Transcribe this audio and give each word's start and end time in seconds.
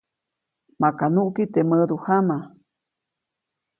Maka 0.81 1.05
nuʼki 1.13 1.43
teʼ 1.53 1.65
mädujama. 1.69 2.37